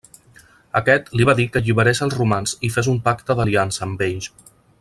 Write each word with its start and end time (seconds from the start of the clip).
Aquest 0.79 1.11
li 1.19 1.27
va 1.29 1.35
dir 1.39 1.45
que 1.51 1.61
alliberés 1.63 2.03
els 2.07 2.17
romans 2.21 2.57
i 2.69 2.73
fes 2.77 2.93
un 2.97 3.01
pacte 3.11 3.39
d'aliança 3.41 3.89
amb 3.91 4.07
ells. 4.09 4.35